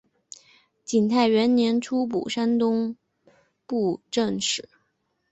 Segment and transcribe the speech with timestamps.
[0.83, 2.97] 景泰元年出补山东
[3.67, 4.67] 布政使。